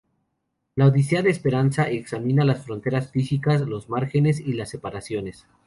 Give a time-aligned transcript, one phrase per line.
[0.75, 5.45] La odisea de Esperanza examina las fronteras físicas, los márgenes y las separaciones.